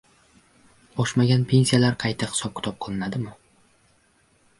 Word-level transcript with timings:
Oshmagan 1.03 1.43
pensiyalar 1.51 1.97
qayta 2.03 2.29
hisob-kitob 2.31 2.79
qilinadimi? 2.87 3.35